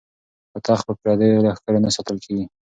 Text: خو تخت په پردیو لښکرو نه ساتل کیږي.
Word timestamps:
خو 0.51 0.57
تخت 0.67 0.83
په 0.87 0.93
پردیو 1.01 1.43
لښکرو 1.45 1.83
نه 1.85 1.89
ساتل 1.95 2.17
کیږي. 2.25 2.45